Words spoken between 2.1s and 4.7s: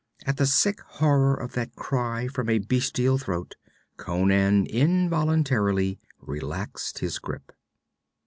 from a bestial throat, Conan